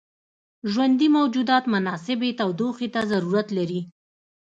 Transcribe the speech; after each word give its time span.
ژوندي 0.71 1.07
موجودات 1.17 1.63
مناسبې 1.73 2.29
تودوخې 2.39 2.87
ته 2.93 3.01
ضرورت 3.11 3.47
لري. 3.57 3.81